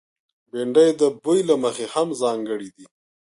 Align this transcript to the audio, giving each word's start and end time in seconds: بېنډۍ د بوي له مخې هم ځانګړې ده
بېنډۍ 0.51 0.89
د 0.99 1.01
بوي 1.21 1.41
له 1.49 1.55
مخې 1.63 1.85
هم 1.93 2.07
ځانګړې 2.21 2.69
ده 2.75 2.85